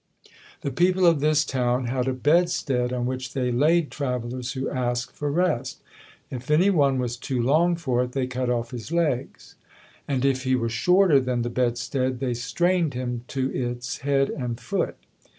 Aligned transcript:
The 0.61 0.71
people 0.71 1.05
of 1.05 1.19
this 1.19 1.45
town 1.45 1.85
had 1.85 2.07
a 2.07 2.13
bedstead 2.13 2.91
on 2.91 3.05
which 3.05 3.33
they 3.33 3.51
laid 3.51 3.91
travellers 3.91 4.53
who 4.53 4.67
asked 4.67 5.15
for 5.15 5.31
rest. 5.31 5.79
If 6.31 6.49
any 6.49 6.71
one 6.71 6.97
was 6.97 7.15
too 7.15 7.39
long 7.39 7.75
for 7.75 8.01
it, 8.05 8.13
they 8.13 8.25
cut 8.25 8.49
off 8.49 8.71
his 8.71 8.91
legs; 8.91 9.53
and 10.07 10.25
if 10.25 10.41
he 10.43 10.55
was 10.55 10.71
shorter 10.71 11.19
than 11.19 11.43
the 11.43 11.51
bedstead, 11.51 12.19
they 12.19 12.33
strained 12.33 12.95
him 12.95 13.25
to 13.27 13.53
its 13.53 13.99
head 13.99 14.31
and 14.31 14.59
foot. 14.59 14.95